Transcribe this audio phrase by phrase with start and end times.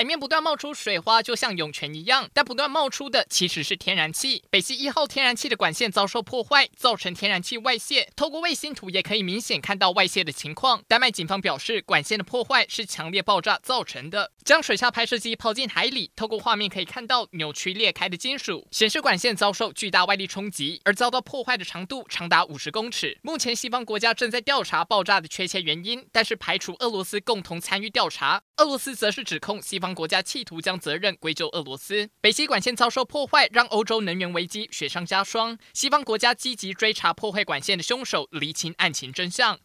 [0.00, 4.42] 海面不断冒出水花，就像涌泉一样，但不断冒出的其实是天然气。
[4.48, 8.08] 北溪一号天然气的管线遭受破坏，造成天然气外泄。
[8.16, 10.82] 透过卫星图也可以明显看到外泄的情况。
[10.88, 14.32] 丹麦警方表示，管线的破坏是强烈爆炸造成的。
[14.42, 23.18] 将水下拍摄机抛进海里，透过画面可以看到扭曲裂开的金属，显示管线遭受巨大外力冲击，而遭到破坏的长度长达五十公尺。
[23.20, 28.42] 目前西方国家正在调查爆炸的确切原因，但是排除俄罗斯共同参与调查。
[28.56, 32.08] 俄罗斯则是指控西方方国家企图将责任归咎俄罗斯。
[32.20, 35.58] 北溪管线遭受破坏，让欧洲能源危机雪上加霜。
[35.72, 39.58] 西方国家积极追查破坏管线的凶手，厘清案情真相。